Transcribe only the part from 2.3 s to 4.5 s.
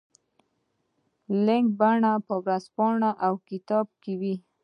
ورځپاڼه او کتاب کې وي.